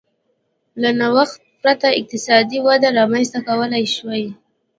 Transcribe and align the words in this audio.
له 0.81 0.89
نوښت 0.99 1.35
پرته 1.61 1.87
اقتصادي 1.99 2.59
وده 2.67 2.89
رامنځته 2.99 3.39
کولای 3.47 3.85
شوای 3.95 4.25